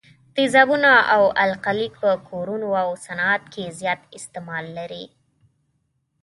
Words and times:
تیزابونه 0.35 0.91
او 1.15 1.23
القلي 1.45 1.87
په 1.99 2.09
کورونو 2.29 2.69
او 2.83 2.89
صنعت 3.05 3.43
کې 3.53 3.63
زیات 3.79 4.01
استعمال 4.17 4.65
لري. 4.77 5.05